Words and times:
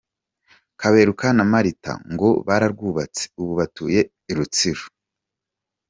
Kaberuka 0.81 1.27
na 1.37 1.43
Marita 1.51 1.93
ngo 2.11 2.29
bararwubatse, 2.47 3.23
ubu 3.41 3.51
batuye 3.59 4.01
i 4.31 4.33
Rutsiro. 4.37 4.83